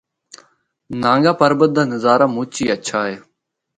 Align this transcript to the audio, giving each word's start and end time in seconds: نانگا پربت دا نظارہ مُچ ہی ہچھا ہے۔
نانگا 1.01 1.33
پربت 1.39 1.69
دا 1.75 1.83
نظارہ 1.91 2.27
مُچ 2.35 2.53
ہی 2.59 2.65
ہچھا 2.71 3.01
ہے۔ 3.09 3.15